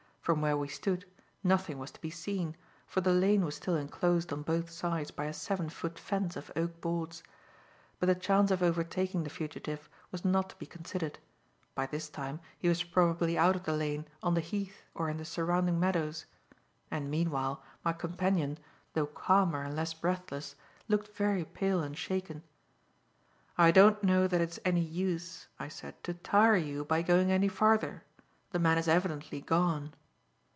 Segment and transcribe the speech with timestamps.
[0.23, 1.05] From where we stood,
[1.43, 2.55] nothing was to be seen,
[2.85, 6.51] for the lane was still enclosed on both sides by a seven foot fence of
[6.55, 7.23] oak boards.
[7.99, 11.17] But the chance of overtaking the fugitive was not to be considered;
[11.73, 15.17] by this time he was probably out of the lane on the Heath or in
[15.17, 16.27] the surrounding meadows;
[16.91, 18.59] and meanwhile, my companion,
[18.93, 20.55] though calmer and less breathless,
[20.87, 22.43] looked very pale and shaken.
[23.57, 27.47] "I don't know that it's any use," I said, "to tire you by going any
[27.47, 28.03] farther.
[28.51, 29.95] The man is evidently gone."